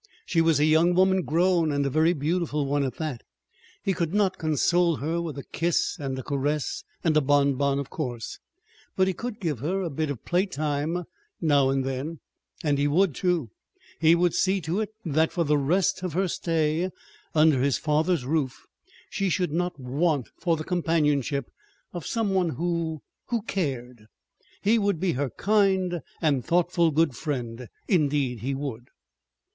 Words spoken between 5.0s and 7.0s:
with a kiss and a caress,